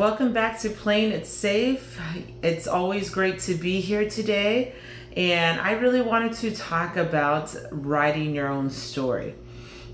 Welcome 0.00 0.32
back 0.32 0.58
to 0.60 0.70
Playing 0.70 1.12
It 1.12 1.26
Safe. 1.26 2.00
It's 2.42 2.66
always 2.66 3.10
great 3.10 3.38
to 3.40 3.54
be 3.54 3.82
here 3.82 4.08
today, 4.08 4.72
and 5.14 5.60
I 5.60 5.72
really 5.72 6.00
wanted 6.00 6.32
to 6.36 6.56
talk 6.56 6.96
about 6.96 7.54
writing 7.70 8.34
your 8.34 8.48
own 8.48 8.70
story. 8.70 9.34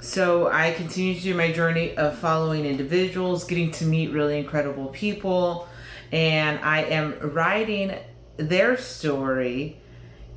So, 0.00 0.46
I 0.46 0.70
continue 0.74 1.16
to 1.16 1.20
do 1.20 1.34
my 1.34 1.50
journey 1.50 1.96
of 1.96 2.16
following 2.18 2.66
individuals, 2.66 3.42
getting 3.42 3.72
to 3.72 3.84
meet 3.84 4.12
really 4.12 4.38
incredible 4.38 4.86
people, 4.90 5.66
and 6.12 6.60
I 6.60 6.82
am 6.82 7.18
writing 7.18 7.98
their 8.36 8.76
story. 8.76 9.80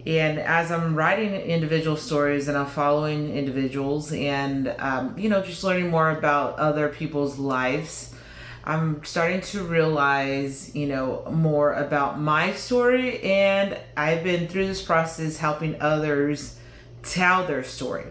And 0.03 0.39
as 0.39 0.71
I'm 0.71 0.95
writing 0.95 1.35
individual 1.35 1.95
stories 1.95 2.47
and 2.47 2.57
I'm 2.57 2.65
following 2.65 3.37
individuals 3.37 4.11
and, 4.13 4.73
um, 4.79 5.15
you 5.15 5.29
know, 5.29 5.43
just 5.43 5.63
learning 5.63 5.91
more 5.91 6.09
about 6.09 6.57
other 6.57 6.89
people's 6.89 7.37
lives 7.37 8.15
I'm 8.63 9.03
starting 9.03 9.41
to 9.41 9.63
realize, 9.63 10.75
you 10.75 10.87
know, 10.87 11.25
more 11.31 11.73
about 11.73 12.19
my 12.19 12.53
story, 12.53 13.21
and 13.23 13.77
I've 13.95 14.23
been 14.23 14.47
through 14.47 14.67
this 14.67 14.81
process 14.81 15.37
helping 15.37 15.81
others 15.81 16.59
tell 17.03 17.45
their 17.45 17.63
story. 17.63 18.05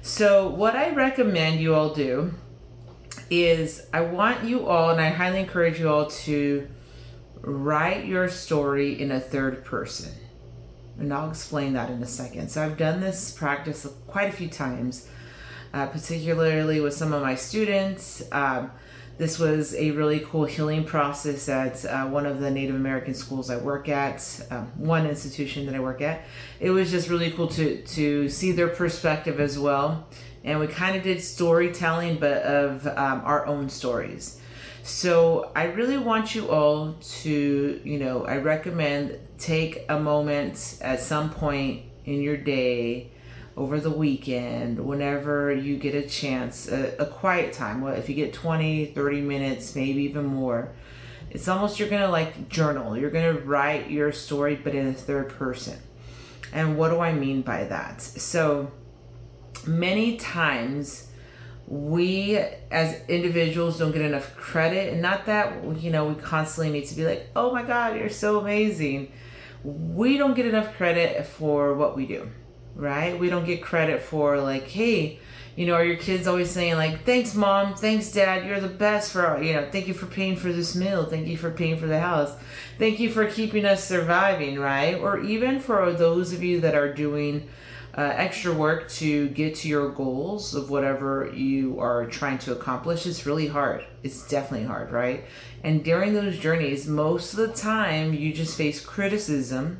So, 0.00 0.48
what 0.48 0.76
I 0.76 0.90
recommend 0.90 1.60
you 1.60 1.74
all 1.74 1.94
do 1.94 2.32
is 3.28 3.86
I 3.92 4.02
want 4.02 4.44
you 4.44 4.66
all, 4.66 4.90
and 4.90 5.00
I 5.00 5.10
highly 5.10 5.40
encourage 5.40 5.80
you 5.80 5.88
all 5.88 6.06
to 6.06 6.68
write 7.40 8.04
your 8.04 8.28
story 8.28 9.00
in 9.00 9.10
a 9.10 9.20
third 9.20 9.64
person. 9.64 10.12
And 10.98 11.12
I'll 11.12 11.30
explain 11.30 11.72
that 11.72 11.90
in 11.90 12.02
a 12.02 12.06
second. 12.06 12.50
So, 12.50 12.64
I've 12.64 12.76
done 12.76 13.00
this 13.00 13.32
practice 13.32 13.86
quite 14.06 14.28
a 14.28 14.32
few 14.32 14.48
times, 14.48 15.08
uh, 15.74 15.86
particularly 15.86 16.80
with 16.80 16.94
some 16.94 17.12
of 17.12 17.20
my 17.20 17.34
students. 17.34 18.22
Um, 18.30 18.70
this 19.22 19.38
was 19.38 19.72
a 19.76 19.92
really 19.92 20.18
cool 20.18 20.44
healing 20.44 20.82
process 20.82 21.48
at 21.48 21.84
uh, 21.84 22.04
one 22.06 22.26
of 22.26 22.40
the 22.40 22.50
Native 22.50 22.74
American 22.74 23.14
schools 23.14 23.50
I 23.50 23.56
work 23.56 23.88
at, 23.88 24.18
um, 24.50 24.66
one 24.76 25.06
institution 25.06 25.64
that 25.66 25.76
I 25.76 25.78
work 25.78 26.00
at. 26.00 26.22
It 26.58 26.70
was 26.70 26.90
just 26.90 27.08
really 27.08 27.30
cool 27.30 27.46
to 27.58 27.80
to 27.82 28.28
see 28.28 28.50
their 28.50 28.66
perspective 28.66 29.38
as 29.38 29.56
well, 29.56 30.08
and 30.42 30.58
we 30.58 30.66
kind 30.66 30.96
of 30.96 31.04
did 31.04 31.22
storytelling, 31.22 32.18
but 32.18 32.42
of 32.42 32.84
um, 32.88 33.22
our 33.24 33.46
own 33.46 33.68
stories. 33.68 34.40
So 34.82 35.52
I 35.54 35.66
really 35.66 35.98
want 35.98 36.34
you 36.34 36.50
all 36.50 36.96
to, 37.22 37.80
you 37.84 37.98
know, 38.00 38.24
I 38.24 38.38
recommend 38.38 39.20
take 39.38 39.84
a 39.88 40.00
moment 40.00 40.78
at 40.80 40.98
some 40.98 41.30
point 41.30 41.84
in 42.04 42.22
your 42.22 42.36
day 42.36 43.12
over 43.56 43.78
the 43.80 43.90
weekend, 43.90 44.78
whenever 44.78 45.52
you 45.52 45.76
get 45.76 45.94
a 45.94 46.08
chance, 46.08 46.68
a, 46.68 46.96
a, 46.98 47.06
quiet 47.06 47.52
time. 47.52 47.82
Well, 47.82 47.94
if 47.94 48.08
you 48.08 48.14
get 48.14 48.32
20, 48.32 48.86
30 48.86 49.20
minutes, 49.20 49.76
maybe 49.76 50.02
even 50.02 50.24
more, 50.24 50.72
it's 51.30 51.48
almost 51.48 51.78
you're 51.78 51.88
gonna 51.88 52.08
like 52.08 52.48
journal. 52.48 52.96
You're 52.96 53.10
gonna 53.10 53.34
write 53.34 53.90
your 53.90 54.10
story, 54.12 54.56
but 54.56 54.74
in 54.74 54.88
a 54.88 54.92
third 54.92 55.30
person. 55.30 55.78
And 56.52 56.78
what 56.78 56.90
do 56.90 57.00
I 57.00 57.12
mean 57.12 57.42
by 57.42 57.64
that? 57.64 58.00
So, 58.00 58.70
many 59.66 60.16
times 60.16 61.08
we 61.66 62.36
as 62.70 63.00
individuals 63.08 63.78
don't 63.78 63.92
get 63.92 64.02
enough 64.02 64.34
credit, 64.36 64.92
and 64.92 65.02
not 65.02 65.26
that 65.26 65.78
you 65.78 65.90
know 65.90 66.06
we 66.06 66.14
constantly 66.14 66.72
need 66.72 66.86
to 66.86 66.94
be 66.94 67.04
like, 67.04 67.28
oh 67.36 67.52
my 67.52 67.62
God, 67.62 67.96
you're 67.96 68.10
so 68.10 68.40
amazing. 68.40 69.12
We 69.62 70.18
don't 70.18 70.34
get 70.34 70.46
enough 70.46 70.74
credit 70.76 71.24
for 71.26 71.74
what 71.74 71.96
we 71.96 72.06
do 72.06 72.30
right? 72.74 73.18
We 73.18 73.30
don't 73.30 73.44
get 73.44 73.62
credit 73.62 74.02
for 74.02 74.40
like, 74.40 74.68
hey, 74.68 75.18
you 75.56 75.66
know, 75.66 75.74
are 75.74 75.84
your 75.84 75.96
kids 75.96 76.26
always 76.26 76.50
saying 76.50 76.76
like, 76.76 77.04
thanks 77.04 77.34
mom, 77.34 77.74
thanks 77.74 78.10
dad, 78.12 78.46
you're 78.46 78.60
the 78.60 78.68
best 78.68 79.12
for, 79.12 79.42
you 79.42 79.52
know, 79.52 79.68
thank 79.70 79.86
you 79.86 79.94
for 79.94 80.06
paying 80.06 80.36
for 80.36 80.52
this 80.52 80.74
meal, 80.74 81.04
thank 81.04 81.26
you 81.26 81.36
for 81.36 81.50
paying 81.50 81.76
for 81.76 81.86
the 81.86 82.00
house, 82.00 82.34
thank 82.78 82.98
you 82.98 83.10
for 83.10 83.26
keeping 83.26 83.64
us 83.66 83.84
surviving, 83.84 84.58
right? 84.58 84.94
Or 84.94 85.20
even 85.20 85.60
for 85.60 85.92
those 85.92 86.32
of 86.32 86.42
you 86.42 86.60
that 86.60 86.74
are 86.74 86.92
doing 86.92 87.48
uh, 87.96 88.00
extra 88.00 88.52
work 88.52 88.88
to 88.88 89.28
get 89.28 89.54
to 89.54 89.68
your 89.68 89.90
goals 89.90 90.54
of 90.54 90.70
whatever 90.70 91.30
you 91.34 91.78
are 91.78 92.06
trying 92.06 92.38
to 92.38 92.52
accomplish 92.52 93.06
it's 93.06 93.26
really 93.26 93.46
hard. 93.46 93.84
It's 94.02 94.26
definitely 94.26 94.66
hard 94.66 94.90
right? 94.90 95.24
And 95.62 95.84
during 95.84 96.14
those 96.14 96.38
journeys 96.38 96.86
most 96.86 97.34
of 97.34 97.40
the 97.40 97.52
time 97.52 98.14
you 98.14 98.32
just 98.32 98.56
face 98.56 98.82
criticism 98.82 99.76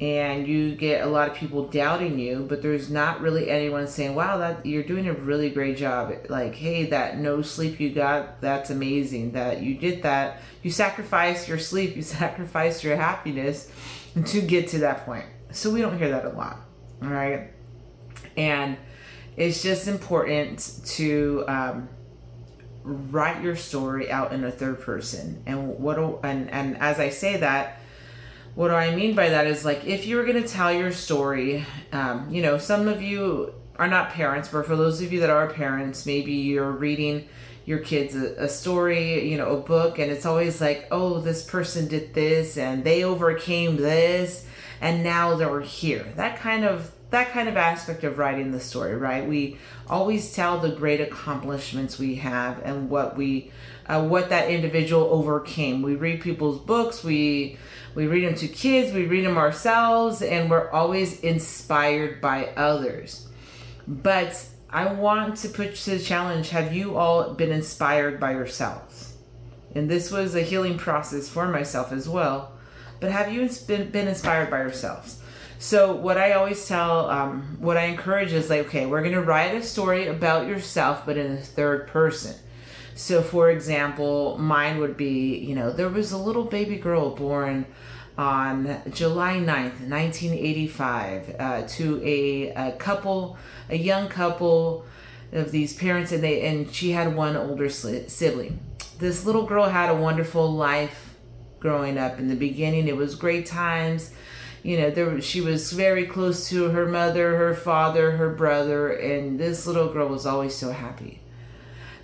and 0.00 0.46
you 0.46 0.74
get 0.74 1.02
a 1.02 1.06
lot 1.06 1.28
of 1.28 1.34
people 1.34 1.68
doubting 1.68 2.18
you 2.18 2.44
but 2.48 2.60
there's 2.60 2.90
not 2.90 3.20
really 3.20 3.48
anyone 3.48 3.86
saying 3.86 4.14
wow 4.14 4.36
that 4.36 4.66
you're 4.66 4.82
doing 4.82 5.08
a 5.08 5.12
really 5.12 5.48
great 5.50 5.76
job. 5.76 6.12
Like 6.28 6.54
hey 6.54 6.86
that 6.86 7.18
no 7.18 7.42
sleep 7.42 7.80
you 7.80 7.90
got 7.90 8.40
that's 8.40 8.70
amazing 8.70 9.32
that 9.32 9.62
you 9.62 9.74
did 9.76 10.02
that. 10.02 10.42
You 10.62 10.70
sacrificed 10.70 11.48
your 11.48 11.58
sleep 11.58 11.96
you 11.96 12.02
sacrificed 12.20 12.84
your 12.84 12.96
happiness 12.96 13.70
to 14.26 14.40
get 14.40 14.68
to 14.68 14.78
that 14.78 15.06
point. 15.06 15.24
So 15.52 15.70
we 15.70 15.80
don't 15.80 15.98
hear 15.98 16.10
that 16.10 16.24
a 16.24 16.30
lot 16.30 16.66
all 17.02 17.08
right? 17.08 17.50
And 18.36 18.76
it's 19.36 19.62
just 19.62 19.88
important 19.88 20.80
to 20.84 21.44
um, 21.48 21.88
write 22.82 23.42
your 23.42 23.56
story 23.56 24.10
out 24.10 24.32
in 24.32 24.44
a 24.44 24.50
third 24.50 24.80
person. 24.80 25.42
And 25.46 25.78
what 25.78 25.98
and 26.24 26.50
and 26.50 26.76
as 26.78 26.98
i 26.98 27.08
say 27.10 27.38
that 27.38 27.80
what 28.56 28.68
do 28.68 28.74
I 28.74 28.96
mean 28.96 29.14
by 29.14 29.28
that 29.28 29.46
is 29.46 29.66
like 29.66 29.84
if 29.84 30.06
you 30.06 30.16
were 30.16 30.24
going 30.24 30.42
to 30.42 30.48
tell 30.48 30.72
your 30.72 30.90
story, 30.90 31.64
um, 31.92 32.26
you 32.30 32.40
know, 32.40 32.56
some 32.56 32.88
of 32.88 33.02
you 33.02 33.52
are 33.76 33.86
not 33.86 34.10
parents, 34.10 34.48
but 34.48 34.66
for 34.66 34.74
those 34.74 35.02
of 35.02 35.12
you 35.12 35.20
that 35.20 35.28
are 35.28 35.46
parents, 35.48 36.06
maybe 36.06 36.32
you're 36.32 36.72
reading 36.72 37.28
your 37.66 37.80
kids 37.80 38.16
a, 38.16 38.44
a, 38.44 38.48
story, 38.48 39.28
you 39.28 39.36
know, 39.36 39.56
a 39.56 39.60
book, 39.60 39.98
and 39.98 40.10
it's 40.10 40.24
always 40.24 40.58
like, 40.62 40.88
oh, 40.90 41.20
this 41.20 41.44
person 41.44 41.86
did 41.86 42.14
this 42.14 42.56
and 42.56 42.82
they 42.82 43.04
overcame 43.04 43.76
this 43.76 44.46
and 44.80 45.04
now 45.04 45.36
they're 45.36 45.60
here. 45.60 46.06
That 46.16 46.38
kind 46.38 46.64
of 46.64 46.90
that 47.10 47.30
kind 47.30 47.48
of 47.48 47.56
aspect 47.56 48.04
of 48.04 48.18
writing 48.18 48.50
the 48.50 48.60
story, 48.60 48.96
right? 48.96 49.26
We 49.26 49.58
always 49.88 50.34
tell 50.34 50.58
the 50.58 50.70
great 50.70 51.00
accomplishments 51.00 51.98
we 51.98 52.16
have 52.16 52.60
and 52.64 52.90
what 52.90 53.16
we 53.16 53.52
uh, 53.86 54.04
what 54.04 54.30
that 54.30 54.50
individual 54.50 55.04
overcame. 55.04 55.82
We 55.82 55.94
read 55.94 56.20
people's 56.20 56.58
books, 56.58 57.04
we 57.04 57.58
we 57.94 58.06
read 58.06 58.26
them 58.26 58.34
to 58.36 58.48
kids, 58.48 58.92
we 58.92 59.06
read 59.06 59.24
them 59.24 59.38
ourselves, 59.38 60.20
and 60.20 60.50
we're 60.50 60.70
always 60.70 61.20
inspired 61.20 62.20
by 62.20 62.46
others. 62.56 63.28
But 63.86 64.44
I 64.68 64.92
want 64.92 65.36
to 65.38 65.48
put 65.48 65.76
to 65.76 65.90
the 65.90 65.98
challenge 66.00 66.50
have 66.50 66.74
you 66.74 66.96
all 66.96 67.34
been 67.34 67.52
inspired 67.52 68.18
by 68.18 68.32
yourselves? 68.32 69.14
And 69.74 69.88
this 69.88 70.10
was 70.10 70.34
a 70.34 70.42
healing 70.42 70.78
process 70.78 71.28
for 71.28 71.46
myself 71.46 71.92
as 71.92 72.08
well. 72.08 72.52
But 72.98 73.12
have 73.12 73.32
you 73.32 73.48
been, 73.66 73.90
been 73.90 74.08
inspired 74.08 74.50
by 74.50 74.60
yourselves? 74.60 75.20
So, 75.58 75.94
what 75.94 76.18
I 76.18 76.32
always 76.32 76.66
tell, 76.66 77.08
um, 77.08 77.56
what 77.60 77.78
I 77.78 77.84
encourage 77.84 78.32
is 78.32 78.50
like, 78.50 78.66
okay, 78.66 78.84
we're 78.84 79.02
to 79.14 79.22
write 79.22 79.54
a 79.54 79.62
story 79.62 80.06
about 80.06 80.46
yourself, 80.46 81.06
but 81.06 81.16
in 81.16 81.34
the 81.34 81.40
third 81.40 81.88
person. 81.88 82.34
So, 82.94 83.22
for 83.22 83.50
example, 83.50 84.36
mine 84.38 84.78
would 84.78 84.96
be, 84.96 85.38
you 85.38 85.54
know, 85.54 85.70
there 85.72 85.88
was 85.88 86.12
a 86.12 86.18
little 86.18 86.44
baby 86.44 86.76
girl 86.76 87.14
born 87.14 87.66
on 88.18 88.82
July 88.90 89.34
9th, 89.34 89.80
1985, 89.88 91.36
uh, 91.38 91.62
to 91.68 92.02
a, 92.04 92.48
a, 92.48 92.72
couple, 92.72 93.38
a 93.70 93.76
young 93.76 94.08
couple 94.08 94.84
of 95.32 95.52
these 95.52 95.74
parents, 95.74 96.12
and 96.12 96.22
they 96.22 96.46
and 96.46 96.72
she 96.72 96.92
had 96.92 97.14
one 97.14 97.36
older 97.36 97.68
sibling. 97.68 98.60
This 98.98 99.24
little 99.24 99.44
girl 99.44 99.68
had 99.68 99.90
a 99.90 99.94
wonderful 99.94 100.50
life 100.50 101.14
growing 101.60 101.98
up. 101.98 102.18
In 102.18 102.28
the 102.28 102.36
beginning, 102.36 102.88
it 102.88 102.96
was 102.96 103.14
great 103.14 103.46
times. 103.46 104.12
You 104.66 104.80
know, 104.80 104.90
there 104.90 105.20
she 105.20 105.40
was 105.40 105.70
very 105.70 106.06
close 106.06 106.48
to 106.48 106.70
her 106.70 106.86
mother, 106.86 107.36
her 107.36 107.54
father, 107.54 108.10
her 108.10 108.30
brother, 108.30 108.90
and 108.90 109.38
this 109.38 109.64
little 109.64 109.92
girl 109.92 110.08
was 110.08 110.26
always 110.26 110.56
so 110.56 110.72
happy. 110.72 111.20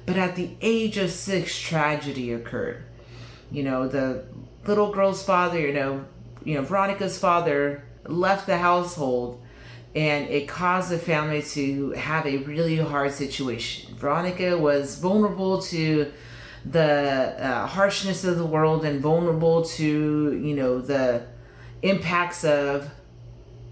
But 0.07 0.17
at 0.17 0.37
the 0.37 0.51
age 0.61 0.97
of 0.97 1.11
six, 1.11 1.59
tragedy 1.59 2.33
occurred. 2.33 2.85
You 3.51 3.65
know, 3.65 3.89
the 3.89 4.27
little 4.65 4.93
girl's 4.93 5.25
father, 5.25 5.59
you 5.59 5.73
know, 5.73 6.05
you 6.45 6.55
know, 6.55 6.63
Veronica's 6.63 7.19
father 7.19 7.83
left 8.05 8.47
the 8.47 8.59
household 8.59 9.43
and 9.97 10.29
it 10.29 10.47
caused 10.47 10.89
the 10.89 11.01
family 11.01 11.43
to 11.43 11.91
have 11.91 12.27
a 12.27 12.37
really 12.39 12.77
hard 12.77 13.13
situation. 13.13 13.93
Veronica 13.97 14.57
was 14.57 15.01
vulnerable 15.01 15.61
to 15.63 16.13
the 16.65 17.35
uh, 17.41 17.67
harshness 17.67 18.23
of 18.23 18.39
the 18.39 18.47
world 18.47 18.85
and 18.85 19.01
vulnerable 19.01 19.65
to, 19.65 20.41
you 20.41 20.55
know, 20.55 20.81
the 20.81 21.27
impacts 21.83 22.45
of 22.45 22.91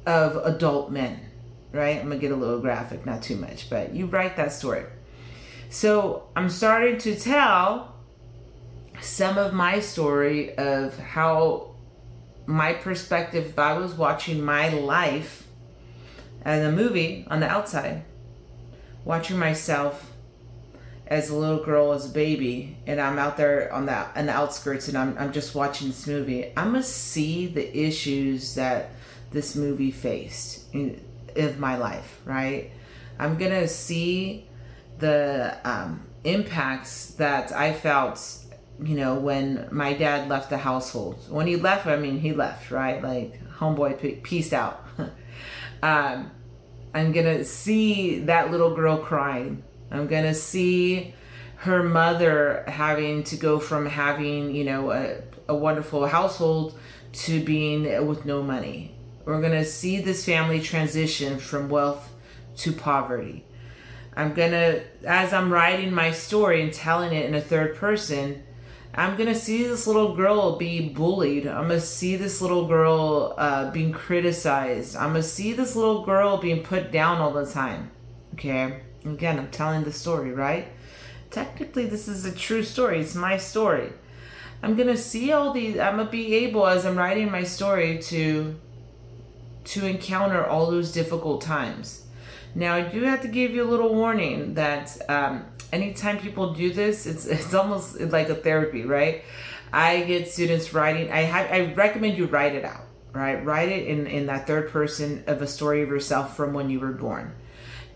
of 0.06 0.36
adult 0.44 0.90
men, 0.90 1.20
right? 1.72 1.98
I'm 2.00 2.10
to 2.10 2.16
get 2.18 2.32
a 2.32 2.36
little 2.36 2.60
graphic, 2.60 3.04
not 3.06 3.22
too 3.22 3.36
much, 3.36 3.70
but 3.70 3.94
you 3.94 4.06
write 4.06 4.36
that 4.36 4.52
story. 4.52 4.84
So 5.68 6.28
I'm 6.34 6.48
starting 6.48 6.98
to 6.98 7.14
tell 7.14 7.94
some 9.00 9.38
of 9.38 9.52
my 9.52 9.80
story 9.80 10.56
of 10.56 10.98
how 10.98 11.74
my 12.46 12.72
perspective, 12.72 13.46
if 13.46 13.58
I 13.58 13.78
was 13.78 13.94
watching 13.94 14.42
my 14.42 14.70
life 14.70 15.46
uh, 16.44 16.48
as 16.48 16.66
a 16.66 16.72
movie 16.72 17.24
on 17.30 17.40
the 17.40 17.46
outside, 17.46 18.02
watching 19.04 19.38
myself 19.38 20.09
as 21.10 21.28
a 21.28 21.34
little 21.34 21.62
girl, 21.62 21.92
as 21.92 22.06
a 22.06 22.08
baby, 22.08 22.76
and 22.86 23.00
I'm 23.00 23.18
out 23.18 23.36
there 23.36 23.72
on 23.72 23.86
the 23.86 24.18
on 24.18 24.26
the 24.26 24.32
outskirts, 24.32 24.86
and 24.86 24.96
I'm 24.96 25.18
I'm 25.18 25.32
just 25.32 25.56
watching 25.56 25.88
this 25.88 26.06
movie. 26.06 26.52
I'm 26.56 26.72
gonna 26.72 26.84
see 26.84 27.48
the 27.48 27.76
issues 27.76 28.54
that 28.54 28.90
this 29.32 29.56
movie 29.56 29.90
faced 29.90 30.72
in, 30.72 31.00
my 31.58 31.76
life, 31.76 32.20
right? 32.24 32.70
I'm 33.18 33.36
gonna 33.36 33.66
see 33.66 34.48
the 34.98 35.56
um, 35.64 36.06
impacts 36.24 37.12
that 37.12 37.52
I 37.52 37.72
felt, 37.72 38.20
you 38.82 38.96
know, 38.96 39.14
when 39.14 39.68
my 39.70 39.94
dad 39.94 40.28
left 40.28 40.50
the 40.50 40.58
household. 40.58 41.18
When 41.28 41.46
he 41.46 41.56
left, 41.56 41.86
I 41.86 41.96
mean, 41.96 42.20
he 42.20 42.32
left, 42.32 42.70
right? 42.70 43.02
Like, 43.02 43.40
homeboy, 43.58 44.22
peace 44.22 44.52
out. 44.52 44.84
um, 45.82 46.30
I'm 46.94 47.12
gonna 47.12 47.44
see 47.44 48.20
that 48.20 48.50
little 48.50 48.74
girl 48.74 48.98
crying 48.98 49.62
I'm 49.90 50.06
going 50.06 50.24
to 50.24 50.34
see 50.34 51.14
her 51.56 51.82
mother 51.82 52.64
having 52.66 53.22
to 53.24 53.36
go 53.36 53.58
from 53.58 53.86
having, 53.86 54.54
you 54.54 54.64
know, 54.64 54.90
a, 54.90 55.16
a 55.48 55.54
wonderful 55.54 56.06
household 56.06 56.78
to 57.12 57.44
being 57.44 58.06
with 58.06 58.24
no 58.24 58.42
money. 58.42 58.94
We're 59.24 59.40
going 59.40 59.52
to 59.52 59.64
see 59.64 60.00
this 60.00 60.24
family 60.24 60.60
transition 60.60 61.38
from 61.38 61.68
wealth 61.68 62.12
to 62.58 62.72
poverty. 62.72 63.44
I'm 64.16 64.34
going 64.34 64.52
to, 64.52 64.82
as 65.06 65.32
I'm 65.32 65.52
writing 65.52 65.92
my 65.92 66.12
story 66.12 66.62
and 66.62 66.72
telling 66.72 67.12
it 67.12 67.26
in 67.26 67.34
a 67.34 67.40
third 67.40 67.76
person, 67.76 68.42
I'm 68.94 69.16
going 69.16 69.28
to 69.28 69.38
see 69.38 69.62
this 69.64 69.86
little 69.86 70.16
girl 70.16 70.56
be 70.56 70.88
bullied. 70.88 71.46
I'm 71.46 71.68
going 71.68 71.80
to 71.80 71.86
see 71.86 72.16
this 72.16 72.40
little 72.40 72.66
girl 72.66 73.34
uh, 73.38 73.70
being 73.70 73.92
criticized. 73.92 74.96
I'm 74.96 75.10
going 75.10 75.22
to 75.22 75.28
see 75.28 75.52
this 75.52 75.76
little 75.76 76.04
girl 76.04 76.38
being 76.38 76.64
put 76.64 76.90
down 76.90 77.18
all 77.18 77.32
the 77.32 77.46
time. 77.46 77.92
Okay. 78.34 78.80
Again, 79.04 79.38
I'm 79.38 79.50
telling 79.50 79.84
the 79.84 79.92
story, 79.92 80.32
right? 80.32 80.68
Technically, 81.30 81.86
this 81.86 82.08
is 82.08 82.24
a 82.24 82.32
true 82.32 82.62
story. 82.62 83.00
It's 83.00 83.14
my 83.14 83.36
story. 83.36 83.92
I'm 84.62 84.76
gonna 84.76 84.96
see 84.96 85.32
all 85.32 85.52
these. 85.52 85.78
I'm 85.78 85.96
gonna 85.96 86.10
be 86.10 86.34
able, 86.34 86.66
as 86.66 86.84
I'm 86.84 86.96
writing 86.96 87.30
my 87.30 87.44
story, 87.44 87.98
to 88.02 88.56
to 89.64 89.86
encounter 89.86 90.44
all 90.44 90.70
those 90.70 90.92
difficult 90.92 91.40
times. 91.40 92.04
Now, 92.54 92.74
I 92.74 92.82
do 92.82 93.02
have 93.02 93.22
to 93.22 93.28
give 93.28 93.52
you 93.52 93.62
a 93.62 93.68
little 93.70 93.94
warning 93.94 94.54
that 94.54 94.98
um, 95.08 95.44
anytime 95.72 96.18
people 96.18 96.52
do 96.52 96.72
this, 96.72 97.06
it's 97.06 97.24
it's 97.26 97.54
almost 97.54 97.98
like 98.00 98.28
a 98.28 98.34
therapy, 98.34 98.82
right? 98.82 99.22
I 99.72 100.02
get 100.02 100.28
students 100.28 100.74
writing. 100.74 101.10
I 101.10 101.20
have. 101.20 101.50
I 101.50 101.72
recommend 101.74 102.18
you 102.18 102.26
write 102.26 102.54
it 102.54 102.64
out, 102.64 102.84
right? 103.14 103.42
Write 103.42 103.70
it 103.70 103.86
in 103.86 104.06
in 104.06 104.26
that 104.26 104.46
third 104.46 104.70
person 104.70 105.24
of 105.26 105.40
a 105.40 105.46
story 105.46 105.82
of 105.82 105.88
yourself 105.88 106.36
from 106.36 106.52
when 106.52 106.68
you 106.68 106.80
were 106.80 106.92
born 106.92 107.32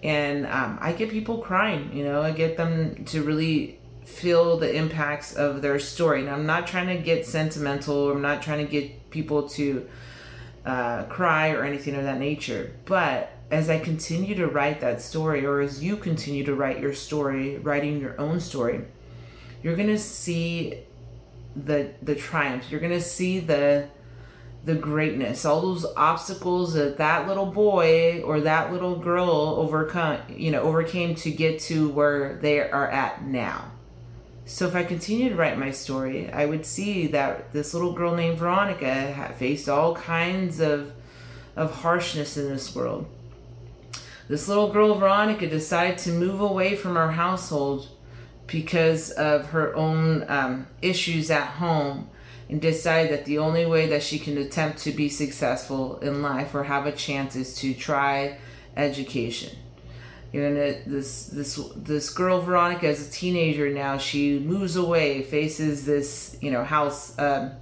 and 0.04 0.46
um, 0.46 0.78
I 0.82 0.92
get 0.92 1.10
people 1.10 1.38
crying. 1.38 1.90
You 1.96 2.04
know, 2.04 2.20
I 2.20 2.30
get 2.30 2.58
them 2.58 3.04
to 3.06 3.22
really 3.22 3.78
feel 4.04 4.58
the 4.58 4.72
impacts 4.72 5.34
of 5.34 5.62
their 5.62 5.78
story. 5.78 6.20
And 6.20 6.28
I'm 6.28 6.44
not 6.44 6.66
trying 6.66 6.88
to 6.88 7.02
get 7.02 7.26
sentimental. 7.26 8.12
I'm 8.12 8.20
not 8.20 8.42
trying 8.42 8.64
to 8.64 8.70
get 8.70 9.10
people 9.10 9.48
to 9.50 9.88
uh, 10.66 11.04
cry 11.04 11.52
or 11.52 11.64
anything 11.64 11.94
of 11.96 12.04
that 12.04 12.18
nature. 12.18 12.76
But 12.84 13.32
as 13.50 13.70
I 13.70 13.78
continue 13.78 14.34
to 14.34 14.46
write 14.46 14.80
that 14.82 15.00
story, 15.00 15.46
or 15.46 15.60
as 15.60 15.82
you 15.82 15.96
continue 15.96 16.44
to 16.44 16.54
write 16.54 16.80
your 16.80 16.92
story, 16.92 17.56
writing 17.56 17.98
your 17.98 18.20
own 18.20 18.40
story, 18.40 18.84
you're 19.62 19.76
gonna 19.76 19.98
see 19.98 20.80
the 21.56 21.92
the 22.02 22.14
triumphs. 22.14 22.70
You're 22.70 22.80
gonna 22.80 23.00
see 23.00 23.40
the 23.40 23.88
the 24.64 24.74
greatness, 24.74 25.44
all 25.44 25.60
those 25.60 25.84
obstacles 25.96 26.72
that 26.72 26.96
that 26.96 27.28
little 27.28 27.46
boy 27.46 28.22
or 28.22 28.40
that 28.40 28.72
little 28.72 28.96
girl 28.96 29.30
overcome, 29.58 30.20
you 30.28 30.50
know, 30.50 30.62
overcame 30.62 31.14
to 31.16 31.30
get 31.30 31.60
to 31.60 31.90
where 31.90 32.36
they 32.36 32.60
are 32.60 32.88
at 32.88 33.24
now. 33.24 33.70
So 34.46 34.66
if 34.66 34.74
I 34.74 34.84
continue 34.84 35.30
to 35.30 35.36
write 35.36 35.58
my 35.58 35.70
story, 35.70 36.30
I 36.30 36.46
would 36.46 36.64
see 36.64 37.06
that 37.08 37.52
this 37.52 37.74
little 37.74 37.92
girl 37.92 38.14
named 38.14 38.38
Veronica 38.38 39.34
faced 39.38 39.68
all 39.68 39.94
kinds 39.94 40.60
of 40.60 40.92
of 41.56 41.70
harshness 41.70 42.36
in 42.36 42.48
this 42.48 42.74
world. 42.74 43.06
This 44.28 44.48
little 44.48 44.72
girl 44.72 44.94
Veronica 44.94 45.46
decided 45.46 45.98
to 45.98 46.10
move 46.10 46.40
away 46.40 46.74
from 46.74 46.96
our 46.96 47.12
household 47.12 47.88
because 48.46 49.10
of 49.10 49.46
her 49.50 49.74
own 49.76 50.24
um, 50.28 50.66
issues 50.82 51.30
at 51.30 51.46
home 51.46 52.08
and 52.48 52.60
decide 52.60 53.10
that 53.10 53.24
the 53.24 53.38
only 53.38 53.66
way 53.66 53.86
that 53.88 54.02
she 54.02 54.18
can 54.18 54.36
attempt 54.38 54.78
to 54.78 54.92
be 54.92 55.08
successful 55.08 55.98
in 55.98 56.22
life 56.22 56.54
or 56.54 56.64
have 56.64 56.86
a 56.86 56.92
chance 56.92 57.36
is 57.36 57.56
to 57.56 57.72
try 57.74 58.36
education. 58.76 59.56
You 60.32 60.42
know, 60.42 60.54
this 60.84 61.26
this 61.26 61.60
this 61.76 62.10
girl 62.10 62.40
Veronica, 62.40 62.88
as 62.88 63.06
a 63.06 63.10
teenager 63.10 63.70
now, 63.70 63.98
she 63.98 64.40
moves 64.40 64.74
away, 64.74 65.22
faces 65.22 65.86
this 65.86 66.36
you 66.40 66.50
know 66.50 66.64
house 66.64 67.16
um, 67.20 67.52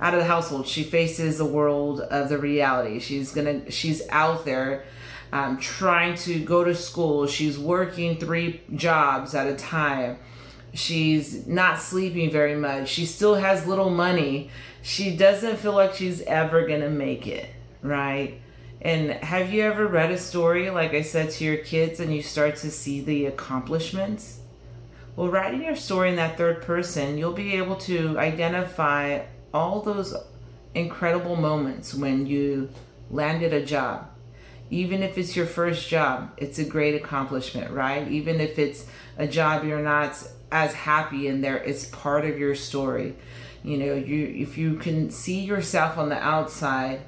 out 0.00 0.14
of 0.14 0.20
the 0.20 0.26
household. 0.26 0.68
She 0.68 0.84
faces 0.84 1.38
the 1.38 1.44
world 1.44 2.00
of 2.00 2.28
the 2.28 2.38
reality. 2.38 3.00
She's 3.00 3.32
gonna 3.32 3.70
she's 3.70 4.02
out 4.08 4.44
there. 4.44 4.84
Um, 5.32 5.58
trying 5.58 6.14
to 6.18 6.38
go 6.38 6.62
to 6.62 6.72
school. 6.76 7.26
She's 7.26 7.58
working 7.58 8.16
three 8.16 8.62
jobs 8.76 9.34
at 9.34 9.48
a 9.48 9.56
time 9.56 10.18
She's 10.74 11.46
not 11.46 11.80
sleeping 11.80 12.30
very 12.30 12.56
much. 12.56 12.88
She 12.88 13.06
still 13.06 13.36
has 13.36 13.66
little 13.66 13.90
money. 13.90 14.50
She 14.82 15.16
doesn't 15.16 15.56
feel 15.56 15.72
like 15.72 15.94
she's 15.94 16.20
ever 16.22 16.66
going 16.66 16.82
to 16.82 16.90
make 16.90 17.26
it, 17.26 17.48
right? 17.82 18.40
And 18.82 19.10
have 19.10 19.52
you 19.52 19.62
ever 19.62 19.86
read 19.86 20.10
a 20.10 20.18
story, 20.18 20.70
like 20.70 20.92
I 20.92 21.02
said, 21.02 21.30
to 21.30 21.44
your 21.44 21.56
kids 21.56 21.98
and 21.98 22.14
you 22.14 22.22
start 22.22 22.56
to 22.56 22.70
see 22.70 23.00
the 23.00 23.26
accomplishments? 23.26 24.40
Well, 25.16 25.28
writing 25.28 25.62
your 25.62 25.76
story 25.76 26.10
in 26.10 26.16
that 26.16 26.36
third 26.36 26.62
person, 26.62 27.16
you'll 27.16 27.32
be 27.32 27.54
able 27.54 27.76
to 27.76 28.18
identify 28.18 29.22
all 29.54 29.80
those 29.80 30.14
incredible 30.74 31.36
moments 31.36 31.94
when 31.94 32.26
you 32.26 32.68
landed 33.10 33.54
a 33.54 33.64
job. 33.64 34.08
Even 34.68 35.02
if 35.02 35.16
it's 35.16 35.34
your 35.34 35.46
first 35.46 35.88
job, 35.88 36.32
it's 36.36 36.58
a 36.58 36.64
great 36.64 36.94
accomplishment, 36.94 37.70
right? 37.70 38.06
Even 38.08 38.40
if 38.40 38.58
it's 38.58 38.84
a 39.16 39.26
job 39.26 39.64
you're 39.64 39.82
not 39.82 40.22
as 40.50 40.72
happy 40.72 41.26
in 41.26 41.40
there 41.40 41.56
it's 41.56 41.86
part 41.86 42.24
of 42.24 42.38
your 42.38 42.54
story. 42.54 43.16
You 43.62 43.78
know 43.78 43.94
you 43.94 44.26
if 44.36 44.56
you 44.56 44.76
can 44.76 45.10
see 45.10 45.40
yourself 45.40 45.98
on 45.98 46.08
the 46.08 46.18
outside 46.18 47.00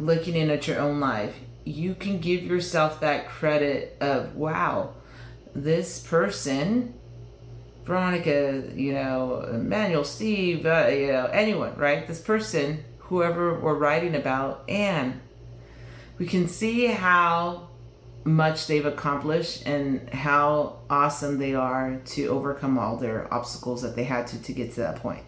looking 0.00 0.34
in 0.34 0.50
at 0.50 0.66
your 0.66 0.78
own 0.78 1.00
life 1.00 1.34
you 1.64 1.94
can 1.94 2.18
give 2.20 2.42
yourself 2.42 3.00
that 3.00 3.28
credit 3.28 3.96
of 4.00 4.36
wow 4.36 4.94
this 5.54 5.98
person 5.98 6.94
veronica 7.84 8.70
you 8.74 8.92
know 8.92 9.40
emmanuel 9.40 10.04
steve 10.04 10.64
uh, 10.64 10.86
you 10.86 11.08
know 11.08 11.26
anyone 11.26 11.74
right? 11.76 12.06
This 12.06 12.20
person 12.20 12.84
whoever 13.08 13.58
we're 13.58 13.74
writing 13.74 14.14
about. 14.14 14.64
And 14.68 15.20
we 16.18 16.26
can 16.26 16.46
see 16.48 16.86
how 16.86 17.68
much 18.28 18.66
they've 18.66 18.84
accomplished 18.84 19.66
and 19.66 20.08
how 20.10 20.78
awesome 20.90 21.38
they 21.38 21.54
are 21.54 22.00
to 22.04 22.26
overcome 22.26 22.78
all 22.78 22.96
their 22.96 23.32
obstacles 23.32 23.82
that 23.82 23.96
they 23.96 24.04
had 24.04 24.26
to 24.26 24.42
to 24.42 24.52
get 24.52 24.72
to 24.74 24.80
that 24.80 24.96
point. 24.96 25.24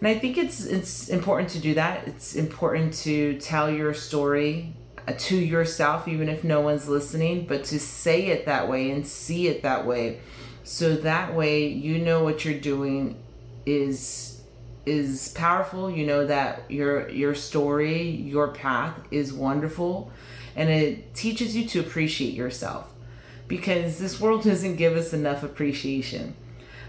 And 0.00 0.08
I 0.08 0.18
think 0.18 0.36
it's 0.36 0.64
it's 0.64 1.08
important 1.08 1.50
to 1.50 1.60
do 1.60 1.74
that. 1.74 2.06
It's 2.08 2.34
important 2.34 2.94
to 3.04 3.38
tell 3.38 3.70
your 3.70 3.94
story 3.94 4.74
uh, 5.06 5.12
to 5.16 5.36
yourself 5.36 6.08
even 6.08 6.28
if 6.28 6.44
no 6.44 6.60
one's 6.60 6.88
listening, 6.88 7.46
but 7.46 7.64
to 7.66 7.78
say 7.78 8.26
it 8.26 8.46
that 8.46 8.68
way 8.68 8.90
and 8.90 9.06
see 9.06 9.46
it 9.48 9.62
that 9.62 9.86
way. 9.86 10.20
So 10.64 10.96
that 10.96 11.34
way 11.34 11.68
you 11.68 11.98
know 11.98 12.24
what 12.24 12.44
you're 12.44 12.58
doing 12.58 13.22
is 13.66 14.33
is 14.86 15.28
powerful. 15.34 15.90
You 15.90 16.06
know 16.06 16.26
that 16.26 16.70
your 16.70 17.08
your 17.10 17.34
story, 17.34 18.02
your 18.02 18.48
path 18.48 18.98
is 19.10 19.32
wonderful 19.32 20.12
and 20.56 20.68
it 20.70 21.14
teaches 21.14 21.56
you 21.56 21.66
to 21.66 21.80
appreciate 21.80 22.34
yourself 22.34 22.92
because 23.48 23.98
this 23.98 24.20
world 24.20 24.44
doesn't 24.44 24.76
give 24.76 24.96
us 24.96 25.12
enough 25.12 25.42
appreciation. 25.42 26.34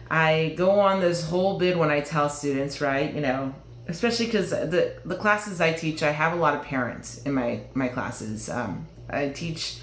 I 0.09 0.53
go 0.55 0.79
on 0.79 1.01
this 1.01 1.27
whole 1.29 1.57
bid 1.57 1.77
when 1.77 1.89
I 1.89 2.01
tell 2.01 2.29
students, 2.29 2.79
right? 2.79 3.13
You 3.13 3.21
know, 3.21 3.55
especially 3.87 4.27
because 4.27 4.51
the 4.51 4.99
the 5.03 5.15
classes 5.15 5.59
I 5.59 5.73
teach, 5.73 6.03
I 6.03 6.11
have 6.11 6.33
a 6.33 6.35
lot 6.35 6.55
of 6.55 6.61
parents 6.61 7.21
in 7.23 7.33
my 7.33 7.61
my 7.73 7.87
classes. 7.87 8.49
Um, 8.49 8.87
I 9.09 9.29
teach 9.29 9.79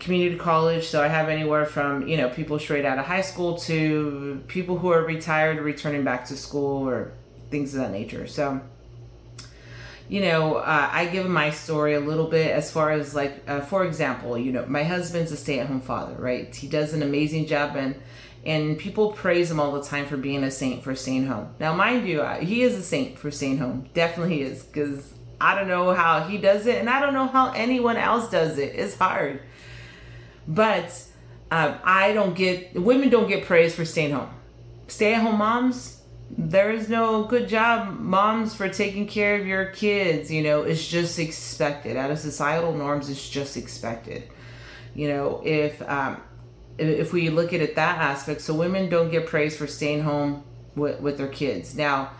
community 0.00 0.36
college, 0.36 0.86
so 0.86 1.02
I 1.02 1.08
have 1.08 1.28
anywhere 1.28 1.66
from 1.66 2.08
you 2.08 2.16
know 2.16 2.28
people 2.30 2.58
straight 2.58 2.84
out 2.84 2.98
of 2.98 3.06
high 3.06 3.20
school 3.20 3.56
to 3.58 4.42
people 4.48 4.78
who 4.78 4.90
are 4.90 5.04
retired, 5.04 5.58
returning 5.60 6.02
back 6.02 6.24
to 6.26 6.36
school, 6.36 6.88
or 6.88 7.12
things 7.50 7.74
of 7.74 7.80
that 7.80 7.92
nature. 7.92 8.26
So 8.26 8.60
you 10.08 10.20
know, 10.22 10.56
uh, 10.56 10.88
I 10.92 11.06
give 11.06 11.28
my 11.28 11.50
story 11.50 11.94
a 11.94 12.00
little 12.00 12.26
bit 12.26 12.50
as 12.50 12.72
far 12.72 12.90
as 12.90 13.14
like, 13.14 13.44
uh, 13.48 13.60
for 13.60 13.84
example, 13.84 14.36
you 14.36 14.50
know, 14.50 14.66
my 14.66 14.82
husband's 14.82 15.30
a 15.30 15.36
stay-at-home 15.36 15.82
father, 15.82 16.16
right? 16.18 16.52
He 16.52 16.66
does 16.66 16.92
an 16.92 17.02
amazing 17.04 17.46
job, 17.46 17.76
and 17.76 17.94
and 18.44 18.76
people 18.76 19.12
praise 19.12 19.50
him 19.50 19.60
all 19.60 19.70
the 19.70 19.84
time 19.84 20.06
for 20.06 20.16
being 20.16 20.42
a 20.42 20.50
saint 20.50 20.82
for 20.82 20.96
staying 20.96 21.26
home. 21.26 21.54
Now, 21.60 21.74
mind 21.74 22.08
you, 22.08 22.24
he 22.40 22.62
is 22.62 22.74
a 22.74 22.82
saint 22.82 23.18
for 23.20 23.30
staying 23.30 23.58
home. 23.58 23.88
Definitely 23.94 24.42
is, 24.42 24.64
because 24.64 25.14
I 25.40 25.54
don't 25.54 25.68
know 25.68 25.94
how 25.94 26.24
he 26.24 26.38
does 26.38 26.66
it, 26.66 26.78
and 26.78 26.90
I 26.90 26.98
don't 27.00 27.14
know 27.14 27.28
how 27.28 27.52
anyone 27.52 27.96
else 27.96 28.28
does 28.30 28.58
it. 28.58 28.74
It's 28.74 28.96
hard, 28.98 29.40
but 30.48 31.04
uh, 31.52 31.78
I 31.84 32.14
don't 32.14 32.34
get 32.34 32.74
women 32.74 33.10
don't 33.10 33.28
get 33.28 33.44
praised 33.44 33.76
for 33.76 33.84
staying 33.84 34.10
home. 34.10 34.30
Stay 34.88 35.14
at 35.14 35.22
home 35.22 35.38
moms, 35.38 35.99
there 36.38 36.70
is 36.70 36.88
no 36.88 37.24
good 37.24 37.48
job 37.48 37.98
moms 37.98 38.54
for 38.54 38.68
taking 38.68 39.06
care 39.06 39.40
of 39.40 39.46
your 39.46 39.66
kids. 39.66 40.30
You 40.30 40.42
know, 40.42 40.62
it's 40.62 40.86
just 40.86 41.18
expected 41.18 41.96
out 41.96 42.10
of 42.10 42.18
societal 42.18 42.72
norms. 42.74 43.08
It's 43.08 43.28
just 43.28 43.56
expected. 43.56 44.30
You 44.94 45.08
know, 45.08 45.42
if 45.44 45.80
um, 45.88 46.22
if 46.78 47.12
we 47.12 47.30
look 47.30 47.52
at 47.52 47.60
it 47.60 47.76
that 47.76 47.98
aspect, 47.98 48.40
so 48.40 48.54
women 48.54 48.88
don't 48.88 49.10
get 49.10 49.26
praised 49.26 49.58
for 49.58 49.66
staying 49.66 50.02
home 50.02 50.44
with, 50.74 51.00
with 51.00 51.18
their 51.18 51.28
kids. 51.28 51.74
Now, 51.74 52.12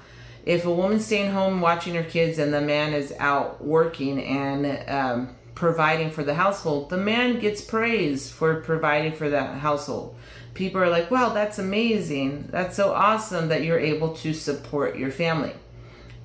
if 0.44 0.64
a 0.64 0.72
woman's 0.72 1.06
staying 1.06 1.32
home 1.32 1.60
watching 1.60 1.94
her 1.94 2.02
kids 2.02 2.38
and 2.38 2.52
the 2.52 2.60
man 2.60 2.92
is 2.92 3.12
out 3.18 3.64
working 3.64 4.22
and 4.22 4.88
um, 4.88 5.36
providing 5.54 6.10
for 6.10 6.22
the 6.22 6.34
household, 6.34 6.90
the 6.90 6.96
man 6.96 7.38
gets 7.38 7.60
praise 7.60 8.30
for 8.30 8.60
providing 8.60 9.12
for 9.12 9.28
that 9.30 9.58
household. 9.58 10.16
People 10.54 10.80
are 10.80 10.90
like, 10.90 11.10
wow, 11.10 11.30
that's 11.30 11.58
amazing. 11.58 12.48
That's 12.50 12.76
so 12.76 12.92
awesome 12.92 13.48
that 13.48 13.62
you're 13.62 13.78
able 13.78 14.14
to 14.16 14.32
support 14.32 14.96
your 14.96 15.10
family. 15.10 15.52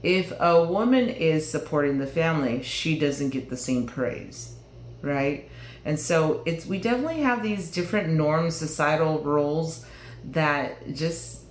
If 0.03 0.34
a 0.39 0.63
woman 0.63 1.10
is 1.10 1.50
supporting 1.50 1.98
the 1.98 2.08
family, 2.08 2.62
she 2.62 2.98
doesn't 2.98 3.29
get 3.29 3.50
the 3.50 3.58
same 3.58 3.88
praise, 3.88 4.55
right? 5.01 5.50
And 5.84 6.00
so 6.00 6.41
it's 6.46 6.65
we 6.65 6.79
definitely 6.79 7.22
have 7.22 7.44
these 7.44 7.72
different 7.72 8.10
norms, 8.10 8.55
societal 8.55 9.20
roles 9.24 9.86
that 10.32 10.94
just 10.94 11.45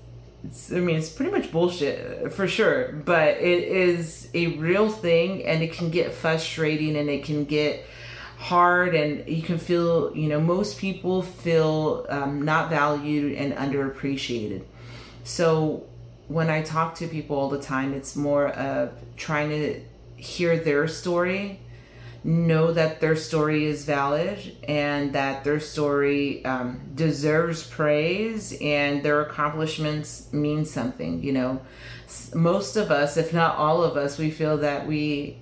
I 0.70 0.74
mean, 0.74 0.96
it's 0.96 1.08
pretty 1.08 1.32
much 1.32 1.50
bullshit 1.50 2.32
for 2.32 2.46
sure, 2.46 2.92
but 2.92 3.38
it 3.38 3.64
is 3.64 4.28
a 4.34 4.48
real 4.58 4.90
thing 4.90 5.44
and 5.44 5.62
it 5.62 5.72
can 5.72 5.90
get 5.90 6.12
frustrating 6.12 6.96
and 6.96 7.08
it 7.08 7.24
can 7.24 7.44
get 7.44 7.84
hard 8.36 8.94
and 8.94 9.26
you 9.26 9.42
can 9.42 9.58
feel, 9.58 10.14
you 10.14 10.28
know, 10.28 10.40
most 10.40 10.78
people 10.78 11.22
feel 11.22 12.04
um, 12.10 12.42
not 12.42 12.68
valued 12.68 13.36
and 13.36 13.54
underappreciated. 13.54 14.64
So 15.22 15.86
when 16.28 16.50
I 16.50 16.62
talk 16.62 16.94
to 16.96 17.06
people 17.06 17.36
all 17.36 17.48
the 17.48 17.60
time, 17.60 17.94
it's 17.94 18.14
more 18.14 18.48
of 18.48 18.92
trying 19.16 19.48
to 19.48 19.80
hear 20.16 20.58
their 20.58 20.86
story 20.88 21.60
know 22.24 22.72
that 22.72 23.00
their 23.00 23.14
story 23.14 23.66
is 23.66 23.84
valid 23.84 24.56
and 24.66 25.12
that 25.12 25.44
their 25.44 25.60
story 25.60 26.42
um, 26.46 26.80
deserves 26.94 27.66
praise 27.66 28.56
and 28.62 29.02
their 29.02 29.20
accomplishments 29.20 30.32
mean 30.32 30.64
something. 30.64 31.22
You 31.22 31.32
know, 31.32 31.60
most 32.34 32.76
of 32.76 32.90
us, 32.90 33.18
if 33.18 33.34
not 33.34 33.56
all 33.56 33.82
of 33.82 33.98
us, 33.98 34.18
we 34.18 34.30
feel 34.30 34.56
that 34.58 34.86
we 34.86 35.38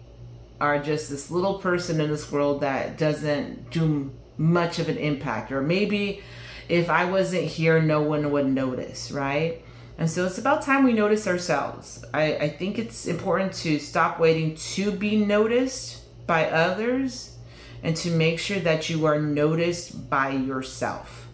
are 0.61 0.81
just 0.81 1.09
this 1.09 1.31
little 1.31 1.59
person 1.59 2.01
in 2.01 2.11
this 2.11 2.31
world 2.31 2.61
that 2.61 2.99
doesn't 2.99 3.71
do 3.71 4.13
much 4.37 4.79
of 4.79 4.89
an 4.89 4.97
impact, 4.97 5.53
or 5.53 5.63
maybe 5.63 6.21
if 6.69 6.89
I 6.89 7.05
wasn't 7.05 7.45
here, 7.45 7.81
no 7.81 8.03
one 8.03 8.31
would 8.31 8.47
notice, 8.47 9.13
right? 9.13 9.63
And 9.99 10.11
so 10.11 10.27
it's 10.27 10.39
about 10.39 10.63
time 10.63 10.85
we 10.85 10.95
notice 10.95 11.27
ourselves. 11.27 12.05
I, 12.15 12.37
I 12.37 12.49
think 12.49 12.79
it's 12.79 13.07
important 13.07 13.53
to 13.55 13.79
stop 13.79 14.19
waiting 14.19 14.55
to 14.55 14.91
be 14.91 15.17
noticed 15.17 16.02
by 16.27 16.49
others 16.49 17.37
and 17.83 17.97
to 17.97 18.11
make 18.11 18.39
sure 18.39 18.61
that 18.61 18.89
you 18.89 19.07
are 19.07 19.21
noticed 19.21 20.09
by 20.09 20.31
yourself. 20.31 21.29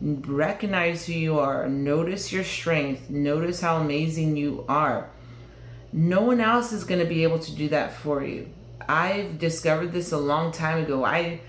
Recognize 0.00 1.06
who 1.06 1.12
you 1.12 1.38
are, 1.38 1.68
notice 1.68 2.32
your 2.32 2.44
strength, 2.44 3.10
notice 3.10 3.60
how 3.60 3.76
amazing 3.76 4.36
you 4.36 4.64
are. 4.68 5.08
No 5.92 6.22
one 6.22 6.40
else 6.40 6.72
is 6.72 6.84
going 6.84 7.00
to 7.00 7.06
be 7.06 7.22
able 7.22 7.38
to 7.38 7.54
do 7.54 7.68
that 7.68 7.94
for 7.94 8.24
you. 8.24 8.48
I've 8.88 9.38
discovered 9.38 9.92
this 9.92 10.12
a 10.12 10.18
long 10.18 10.52
time 10.52 10.82
ago. 10.82 11.04
I 11.04 11.40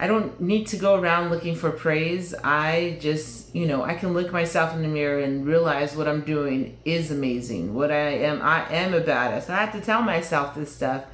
I 0.00 0.06
don't 0.06 0.40
need 0.40 0.68
to 0.68 0.76
go 0.76 0.94
around 0.94 1.30
looking 1.30 1.56
for 1.56 1.70
praise. 1.70 2.32
I 2.44 2.98
just, 3.00 3.52
you 3.52 3.66
know, 3.66 3.82
I 3.82 3.94
can 3.94 4.14
look 4.14 4.32
myself 4.32 4.72
in 4.72 4.82
the 4.82 4.88
mirror 4.88 5.18
and 5.18 5.44
realize 5.44 5.96
what 5.96 6.06
I'm 6.06 6.20
doing 6.20 6.78
is 6.84 7.10
amazing. 7.10 7.74
What 7.74 7.90
I 7.90 8.10
am, 8.10 8.40
I 8.40 8.72
am 8.72 8.94
a 8.94 9.00
badass. 9.00 9.50
I 9.50 9.56
have 9.56 9.72
to 9.72 9.80
tell 9.80 10.02
myself 10.02 10.54
this 10.54 10.72
stuff 10.72 11.04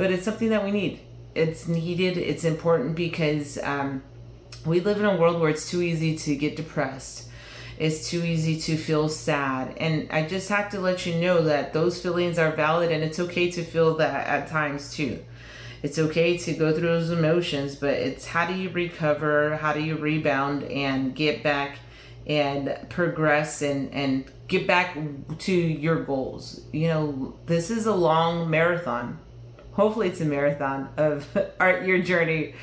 but 0.00 0.10
it's 0.10 0.24
something 0.24 0.48
that 0.48 0.64
we 0.64 0.70
need. 0.70 0.98
It's 1.34 1.68
needed. 1.68 2.16
It's 2.16 2.44
important 2.44 2.94
because 2.94 3.58
um, 3.62 4.02
we 4.64 4.80
live 4.80 4.98
in 4.98 5.04
a 5.04 5.14
world 5.14 5.38
where 5.38 5.50
it's 5.50 5.70
too 5.70 5.82
easy 5.82 6.16
to 6.16 6.36
get 6.36 6.56
depressed. 6.56 7.28
It's 7.76 8.08
too 8.08 8.24
easy 8.24 8.58
to 8.60 8.78
feel 8.78 9.10
sad. 9.10 9.76
And 9.76 10.10
I 10.10 10.26
just 10.26 10.48
have 10.48 10.70
to 10.70 10.80
let 10.80 11.04
you 11.04 11.16
know 11.16 11.42
that 11.42 11.74
those 11.74 12.00
feelings 12.00 12.38
are 12.38 12.50
valid 12.50 12.90
and 12.90 13.04
it's 13.04 13.20
okay 13.20 13.50
to 13.50 13.62
feel 13.62 13.94
that 13.96 14.26
at 14.26 14.48
times 14.48 14.94
too. 14.94 15.22
It's 15.82 15.98
okay 15.98 16.38
to 16.38 16.52
go 16.54 16.72
through 16.72 16.88
those 16.88 17.10
emotions, 17.10 17.74
but 17.74 17.92
it's 17.92 18.26
how 18.26 18.46
do 18.46 18.54
you 18.54 18.70
recover? 18.70 19.58
How 19.58 19.74
do 19.74 19.82
you 19.82 19.96
rebound 19.96 20.62
and 20.62 21.14
get 21.14 21.42
back 21.42 21.78
and 22.26 22.74
progress 22.88 23.60
and, 23.60 23.92
and 23.92 24.24
get 24.48 24.66
back 24.66 24.96
to 25.40 25.52
your 25.52 26.04
goals? 26.04 26.62
You 26.72 26.88
know, 26.88 27.38
this 27.44 27.70
is 27.70 27.84
a 27.84 27.94
long 27.94 28.48
marathon 28.48 29.18
hopefully 29.72 30.08
it's 30.08 30.20
a 30.20 30.24
marathon 30.24 30.88
of 30.96 31.26
art 31.60 31.84
your 31.84 31.98
journey. 32.00 32.54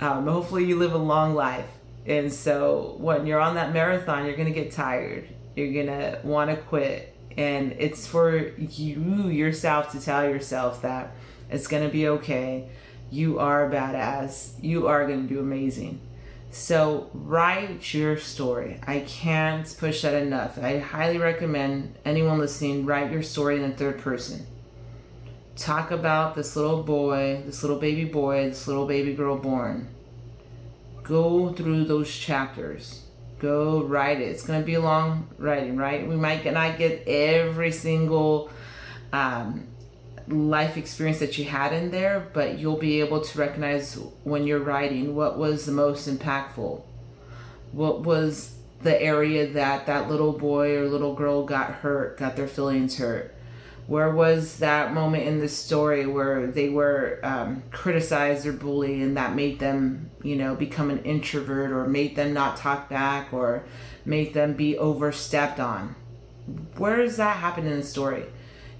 Um, 0.00 0.26
hopefully 0.26 0.64
you 0.64 0.76
live 0.76 0.92
a 0.92 0.98
long 0.98 1.34
life. 1.34 1.68
And 2.06 2.32
so 2.32 2.96
when 2.98 3.26
you're 3.26 3.40
on 3.40 3.54
that 3.54 3.72
marathon 3.72 4.26
you're 4.26 4.36
gonna 4.36 4.50
get 4.50 4.72
tired. 4.72 5.28
You're 5.56 5.84
gonna 5.84 6.20
want 6.22 6.50
to 6.50 6.56
quit. 6.56 7.14
And 7.36 7.72
it's 7.78 8.06
for 8.06 8.52
you 8.58 9.28
yourself 9.28 9.92
to 9.92 10.00
tell 10.00 10.28
yourself 10.28 10.82
that 10.82 11.12
it's 11.50 11.66
gonna 11.66 11.88
be 11.88 12.08
okay. 12.08 12.68
You 13.10 13.38
are 13.38 13.66
a 13.66 13.70
badass. 13.70 14.52
You 14.62 14.86
are 14.88 15.06
gonna 15.06 15.22
do 15.22 15.40
amazing. 15.40 16.00
So 16.50 17.10
write 17.12 17.92
your 17.92 18.16
story. 18.16 18.80
I 18.86 19.00
can't 19.00 19.74
push 19.78 20.02
that 20.02 20.14
enough. 20.14 20.56
I 20.56 20.78
highly 20.78 21.18
recommend 21.18 21.96
anyone 22.04 22.38
listening 22.38 22.86
write 22.86 23.10
your 23.10 23.24
story 23.24 23.56
in 23.56 23.68
the 23.68 23.76
third 23.76 23.98
person 23.98 24.46
talk 25.56 25.90
about 25.90 26.34
this 26.34 26.56
little 26.56 26.82
boy, 26.82 27.42
this 27.46 27.62
little 27.62 27.78
baby 27.78 28.04
boy, 28.04 28.48
this 28.48 28.66
little 28.66 28.86
baby 28.86 29.14
girl 29.14 29.36
born. 29.36 29.88
Go 31.02 31.52
through 31.52 31.84
those 31.84 32.14
chapters. 32.14 33.04
Go 33.38 33.82
write 33.82 34.20
it. 34.20 34.28
It's 34.28 34.44
going 34.44 34.60
to 34.60 34.66
be 34.66 34.74
a 34.74 34.80
long 34.80 35.28
writing, 35.38 35.76
right? 35.76 36.06
We 36.06 36.16
might 36.16 36.44
not 36.50 36.78
get 36.78 37.06
every 37.06 37.72
single 37.72 38.50
um, 39.12 39.66
life 40.28 40.76
experience 40.76 41.18
that 41.18 41.36
you 41.36 41.44
had 41.44 41.72
in 41.72 41.90
there, 41.90 42.28
but 42.32 42.58
you'll 42.58 42.78
be 42.78 43.00
able 43.00 43.20
to 43.20 43.38
recognize 43.38 43.98
when 44.24 44.46
you're 44.46 44.60
writing 44.60 45.14
what 45.14 45.38
was 45.38 45.66
the 45.66 45.72
most 45.72 46.08
impactful. 46.08 46.82
What 47.72 48.00
was 48.00 48.54
the 48.82 49.00
area 49.00 49.46
that 49.52 49.86
that 49.86 50.08
little 50.08 50.32
boy 50.32 50.76
or 50.76 50.88
little 50.88 51.14
girl 51.14 51.44
got 51.44 51.72
hurt, 51.72 52.18
got 52.18 52.36
their 52.36 52.48
feelings 52.48 52.98
hurt 52.98 53.33
where 53.86 54.10
was 54.10 54.58
that 54.58 54.94
moment 54.94 55.24
in 55.24 55.40
the 55.40 55.48
story 55.48 56.06
where 56.06 56.46
they 56.46 56.68
were 56.68 57.20
um, 57.22 57.62
criticized 57.70 58.46
or 58.46 58.52
bullied 58.52 59.02
and 59.02 59.16
that 59.16 59.34
made 59.34 59.58
them 59.58 60.10
you 60.22 60.36
know 60.36 60.54
become 60.54 60.90
an 60.90 61.02
introvert 61.02 61.70
or 61.70 61.86
made 61.86 62.16
them 62.16 62.32
not 62.32 62.56
talk 62.56 62.88
back 62.88 63.32
or 63.32 63.64
made 64.04 64.34
them 64.34 64.54
be 64.54 64.78
overstepped 64.78 65.60
on? 65.60 65.94
Where 66.76 66.96
does 66.96 67.16
that 67.16 67.38
happen 67.38 67.66
in 67.66 67.78
the 67.78 67.86
story? 67.86 68.24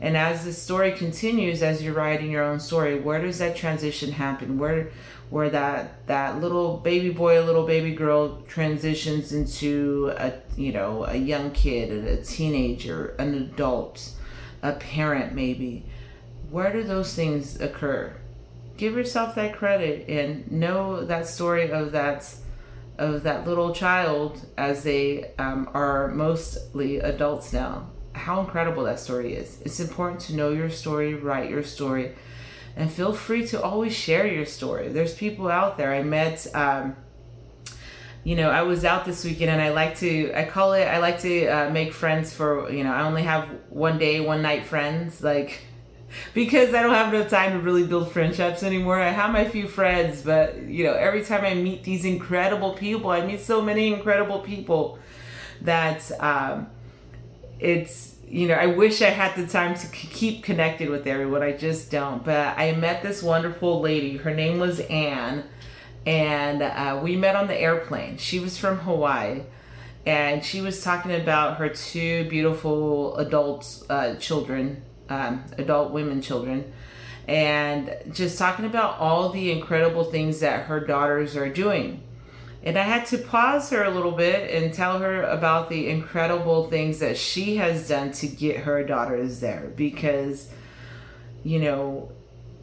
And 0.00 0.16
as 0.16 0.44
the 0.44 0.52
story 0.52 0.92
continues 0.92 1.62
as 1.62 1.82
you're 1.82 1.94
writing 1.94 2.30
your 2.30 2.44
own 2.44 2.60
story 2.60 2.98
where 2.98 3.20
does 3.20 3.38
that 3.38 3.56
transition 3.56 4.12
happen? 4.12 4.58
Where 4.58 4.90
where 5.30 5.50
that 5.50 6.06
that 6.06 6.40
little 6.40 6.76
baby 6.78 7.10
boy 7.10 7.42
little 7.44 7.66
baby 7.66 7.94
girl 7.94 8.42
transitions 8.46 9.32
into 9.32 10.12
a 10.16 10.32
you 10.56 10.72
know 10.72 11.04
a 11.04 11.16
young 11.16 11.50
kid 11.50 11.90
a 12.06 12.22
teenager 12.22 13.14
an 13.18 13.34
adult 13.34 14.10
a 14.64 14.72
parent 14.72 15.32
maybe. 15.34 15.84
Where 16.50 16.72
do 16.72 16.82
those 16.82 17.14
things 17.14 17.60
occur? 17.60 18.12
Give 18.76 18.96
yourself 18.96 19.36
that 19.36 19.54
credit 19.54 20.08
and 20.08 20.50
know 20.50 21.04
that 21.04 21.28
story 21.28 21.70
of 21.70 21.92
that 21.92 22.34
of 22.96 23.24
that 23.24 23.46
little 23.46 23.74
child 23.74 24.40
as 24.56 24.84
they 24.84 25.32
um, 25.38 25.68
are 25.74 26.08
mostly 26.08 26.98
adults 26.98 27.52
now. 27.52 27.88
How 28.12 28.40
incredible 28.40 28.84
that 28.84 29.00
story 29.00 29.34
is. 29.34 29.60
It's 29.62 29.80
important 29.80 30.20
to 30.22 30.36
know 30.36 30.50
your 30.50 30.70
story 30.70 31.14
write 31.14 31.50
your 31.50 31.64
story 31.64 32.14
and 32.76 32.90
feel 32.90 33.12
free 33.12 33.46
to 33.48 33.62
always 33.62 33.94
share 33.94 34.26
your 34.26 34.46
story. 34.46 34.88
There's 34.88 35.14
people 35.14 35.48
out 35.48 35.76
there. 35.76 35.92
I 35.92 36.02
met 36.02 36.46
um, 36.54 36.96
you 38.24 38.36
know, 38.36 38.48
I 38.48 38.62
was 38.62 38.86
out 38.86 39.04
this 39.04 39.22
weekend 39.22 39.50
and 39.50 39.60
I 39.60 39.68
like 39.70 39.98
to, 39.98 40.32
I 40.34 40.46
call 40.46 40.72
it, 40.72 40.84
I 40.84 40.98
like 40.98 41.20
to 41.20 41.46
uh, 41.46 41.70
make 41.70 41.92
friends 41.92 42.32
for, 42.32 42.70
you 42.72 42.82
know, 42.82 42.92
I 42.92 43.02
only 43.02 43.22
have 43.22 43.48
one 43.68 43.98
day, 43.98 44.20
one 44.20 44.40
night 44.40 44.64
friends, 44.64 45.22
like, 45.22 45.60
because 46.34 46.72
I 46.72 46.82
don't 46.82 46.94
have 46.94 47.12
enough 47.12 47.28
time 47.28 47.52
to 47.52 47.58
really 47.58 47.86
build 47.86 48.10
friendships 48.12 48.62
anymore. 48.62 48.98
I 48.98 49.10
have 49.10 49.30
my 49.30 49.44
few 49.44 49.68
friends, 49.68 50.22
but, 50.22 50.56
you 50.62 50.84
know, 50.84 50.94
every 50.94 51.22
time 51.22 51.44
I 51.44 51.52
meet 51.52 51.84
these 51.84 52.06
incredible 52.06 52.72
people, 52.72 53.10
I 53.10 53.26
meet 53.26 53.40
so 53.40 53.60
many 53.60 53.92
incredible 53.92 54.40
people 54.40 54.98
that 55.60 56.10
um, 56.20 56.68
it's, 57.60 58.16
you 58.26 58.48
know, 58.48 58.54
I 58.54 58.66
wish 58.66 59.02
I 59.02 59.10
had 59.10 59.36
the 59.36 59.46
time 59.46 59.74
to 59.74 59.86
keep 59.88 60.42
connected 60.42 60.88
with 60.88 61.06
everyone. 61.06 61.42
I 61.42 61.52
just 61.52 61.90
don't. 61.90 62.24
But 62.24 62.58
I 62.58 62.72
met 62.72 63.02
this 63.02 63.22
wonderful 63.22 63.80
lady. 63.80 64.16
Her 64.16 64.34
name 64.34 64.58
was 64.58 64.80
Anne 64.80 65.44
and 66.06 66.62
uh, 66.62 67.00
we 67.02 67.16
met 67.16 67.36
on 67.36 67.46
the 67.46 67.58
airplane. 67.58 68.18
She 68.18 68.40
was 68.40 68.58
from 68.58 68.78
Hawaii, 68.78 69.42
and 70.04 70.44
she 70.44 70.60
was 70.60 70.82
talking 70.82 71.12
about 71.12 71.56
her 71.56 71.68
two 71.68 72.28
beautiful 72.28 73.16
adult 73.16 73.84
uh, 73.88 74.14
children, 74.16 74.82
um, 75.08 75.44
adult 75.56 75.92
women 75.92 76.20
children, 76.20 76.72
and 77.26 77.96
just 78.12 78.38
talking 78.38 78.66
about 78.66 78.98
all 78.98 79.30
the 79.30 79.50
incredible 79.50 80.04
things 80.04 80.40
that 80.40 80.66
her 80.66 80.80
daughters 80.80 81.36
are 81.36 81.48
doing. 81.48 82.02
And 82.62 82.78
I 82.78 82.82
had 82.82 83.04
to 83.06 83.18
pause 83.18 83.68
her 83.70 83.84
a 83.84 83.90
little 83.90 84.12
bit 84.12 84.50
and 84.50 84.72
tell 84.72 84.98
her 84.98 85.22
about 85.22 85.68
the 85.68 85.88
incredible 85.90 86.70
things 86.70 86.98
that 87.00 87.18
she 87.18 87.56
has 87.56 87.88
done 87.88 88.12
to 88.12 88.26
get 88.26 88.58
her 88.58 88.82
daughters 88.82 89.40
there 89.40 89.70
because, 89.76 90.48
you 91.42 91.60
know, 91.60 92.10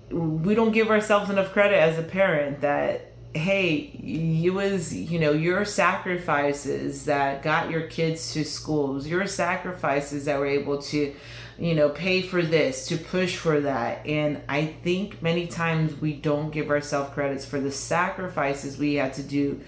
we 0.09 0.55
don't 0.55 0.71
give 0.71 0.89
ourselves 0.89 1.29
enough 1.29 1.51
credit 1.53 1.77
as 1.77 1.99
a 1.99 2.03
parent 2.03 2.61
that 2.61 3.10
hey 3.33 3.91
it 4.03 4.53
was 4.53 4.93
you 4.93 5.17
know 5.17 5.31
your 5.31 5.63
sacrifices 5.63 7.05
that 7.05 7.41
got 7.41 7.69
your 7.69 7.83
kids 7.83 8.33
to 8.33 8.43
schools 8.43 9.07
your 9.07 9.25
sacrifices 9.25 10.25
that 10.25 10.37
were 10.37 10.45
able 10.45 10.81
to 10.81 11.15
you 11.57 11.73
know 11.73 11.89
pay 11.89 12.21
for 12.21 12.41
this 12.41 12.87
to 12.87 12.97
push 12.97 13.37
for 13.37 13.61
that. 13.61 14.05
And 14.05 14.41
i 14.49 14.65
think 14.65 15.21
many 15.21 15.47
times 15.47 15.99
we 16.01 16.13
don't 16.13 16.51
give 16.51 16.69
ourselves 16.69 17.13
credits 17.13 17.45
for 17.45 17.59
the 17.59 17.71
sacrifices 17.71 18.77
we 18.77 18.95
had 18.95 19.13
to 19.13 19.23
do 19.23 19.61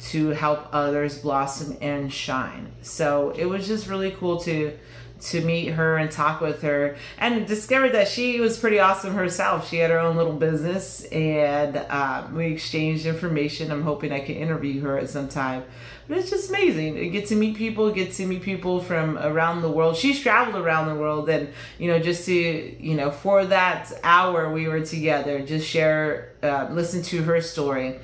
to 0.00 0.28
help 0.30 0.68
others 0.72 1.18
blossom 1.18 1.76
and 1.80 2.12
shine. 2.12 2.72
So 2.82 3.30
it 3.30 3.44
was 3.44 3.66
just 3.66 3.86
really 3.86 4.10
cool 4.12 4.40
to 4.40 4.76
to 5.20 5.40
meet 5.42 5.68
her 5.68 5.96
and 5.98 6.10
talk 6.10 6.40
with 6.40 6.62
her 6.62 6.96
and 7.18 7.46
discovered 7.46 7.90
that 7.90 8.08
she 8.08 8.40
was 8.40 8.58
pretty 8.58 8.78
awesome 8.78 9.14
herself. 9.14 9.68
She 9.68 9.76
had 9.76 9.90
her 9.90 9.98
own 9.98 10.16
little 10.16 10.32
business 10.32 11.04
and 11.06 11.76
uh, 11.76 12.26
we 12.32 12.46
exchanged 12.46 13.06
information. 13.06 13.70
I'm 13.70 13.82
hoping 13.82 14.12
I 14.12 14.20
can 14.20 14.36
interview 14.36 14.80
her 14.82 14.98
at 14.98 15.10
some 15.10 15.28
time. 15.28 15.64
But 16.08 16.18
it's 16.18 16.30
just 16.30 16.48
amazing. 16.48 16.96
You 16.96 17.10
get 17.10 17.26
to 17.26 17.36
meet 17.36 17.56
people, 17.56 17.90
get 17.92 18.12
to 18.14 18.26
meet 18.26 18.42
people 18.42 18.80
from 18.80 19.16
around 19.18 19.62
the 19.62 19.70
world. 19.70 19.96
She's 19.96 20.20
traveled 20.20 20.56
around 20.56 20.88
the 20.88 20.96
world 20.96 21.28
and, 21.28 21.50
you 21.78 21.88
know, 21.88 22.00
just 22.00 22.24
to, 22.26 22.32
you 22.34 22.94
know, 22.94 23.10
for 23.10 23.44
that 23.46 23.92
hour 24.02 24.52
we 24.52 24.66
were 24.66 24.84
together, 24.84 25.40
just 25.40 25.66
share, 25.68 26.32
uh, 26.42 26.68
listen 26.70 27.02
to 27.02 27.22
her 27.22 27.40
story 27.40 28.00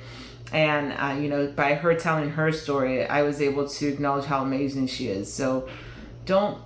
and 0.53 0.93
uh, 0.93 1.19
you 1.19 1.27
know 1.27 1.47
by 1.47 1.73
her 1.73 1.93
telling 1.93 2.29
her 2.29 2.51
story 2.53 3.05
i 3.05 3.21
was 3.21 3.41
able 3.41 3.67
to 3.67 3.87
acknowledge 3.87 4.25
how 4.25 4.41
amazing 4.43 4.87
she 4.87 5.07
is 5.07 5.31
so 5.31 5.67
don't 6.25 6.57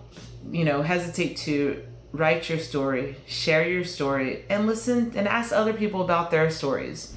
you 0.50 0.66
know, 0.66 0.82
hesitate 0.82 1.38
to 1.38 1.84
write 2.14 2.50
your 2.50 2.60
story, 2.60 3.16
share 3.26 3.68
your 3.68 3.84
story, 3.84 4.44
and 4.50 4.68
listen 4.68 5.14
and 5.16 5.28
ask 5.28 5.54
other 5.54 5.74
people 5.74 6.02
about 6.02 6.32
their 6.32 6.50
stories. 6.50 7.14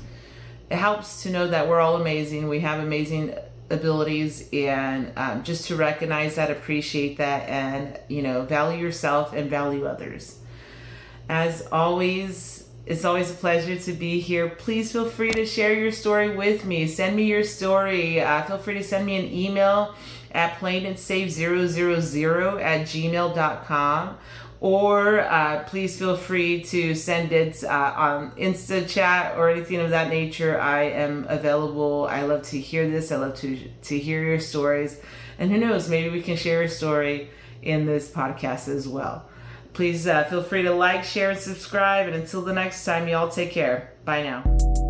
It 0.70 0.76
helps 0.76 1.22
to 1.22 1.30
know 1.30 1.48
that 1.48 1.68
we're 1.68 1.80
all 1.80 1.96
amazing. 1.96 2.48
We 2.48 2.60
have 2.60 2.80
amazing 2.80 3.34
abilities, 3.70 4.48
and 4.52 5.12
um, 5.16 5.42
just 5.42 5.66
to 5.68 5.76
recognize 5.76 6.36
that, 6.36 6.50
appreciate 6.50 7.18
that, 7.18 7.48
and 7.48 7.98
you 8.08 8.22
know, 8.22 8.42
value 8.42 8.80
yourself 8.80 9.32
and 9.32 9.50
value 9.50 9.86
others. 9.86 10.38
As 11.28 11.66
always, 11.72 12.63
it's 12.86 13.04
always 13.04 13.30
a 13.30 13.34
pleasure 13.34 13.78
to 13.78 13.92
be 13.92 14.20
here. 14.20 14.48
Please 14.48 14.92
feel 14.92 15.08
free 15.08 15.32
to 15.32 15.46
share 15.46 15.72
your 15.72 15.92
story 15.92 16.36
with 16.36 16.64
me. 16.64 16.86
Send 16.86 17.16
me 17.16 17.24
your 17.24 17.44
story. 17.44 18.20
Uh, 18.20 18.42
feel 18.42 18.58
free 18.58 18.74
to 18.74 18.84
send 18.84 19.06
me 19.06 19.16
an 19.16 19.32
email 19.32 19.94
at 20.32 20.58
playingitsafe000 20.58 22.62
at 22.62 22.86
gmail.com 22.86 24.18
or 24.64 25.20
uh, 25.20 25.62
please 25.64 25.98
feel 25.98 26.16
free 26.16 26.62
to 26.62 26.94
send 26.94 27.32
it 27.32 27.62
uh, 27.64 27.92
on 27.96 28.30
Insta 28.30 28.88
chat 28.88 29.36
or 29.36 29.50
anything 29.50 29.78
of 29.78 29.90
that 29.90 30.08
nature. 30.08 30.58
I 30.58 30.84
am 30.84 31.26
available. 31.28 32.06
I 32.08 32.22
love 32.22 32.44
to 32.44 32.58
hear 32.58 32.88
this. 32.88 33.12
I 33.12 33.16
love 33.16 33.34
to 33.40 33.58
to 33.58 33.98
hear 33.98 34.24
your 34.24 34.40
stories, 34.40 34.98
and 35.38 35.50
who 35.50 35.58
knows, 35.58 35.90
maybe 35.90 36.08
we 36.08 36.22
can 36.22 36.36
share 36.36 36.62
a 36.62 36.68
story 36.70 37.28
in 37.60 37.84
this 37.84 38.10
podcast 38.10 38.68
as 38.68 38.88
well. 38.88 39.26
Please 39.74 40.06
uh, 40.06 40.24
feel 40.24 40.42
free 40.42 40.62
to 40.62 40.72
like, 40.72 41.04
share, 41.04 41.30
and 41.30 41.38
subscribe. 41.38 42.06
And 42.06 42.14
until 42.14 42.42
the 42.42 42.52
next 42.52 42.84
time, 42.84 43.08
y'all 43.08 43.28
take 43.28 43.50
care. 43.50 43.92
Bye 44.04 44.22
now. 44.22 44.83